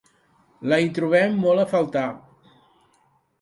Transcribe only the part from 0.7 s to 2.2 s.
La hi trobem molt a faltar.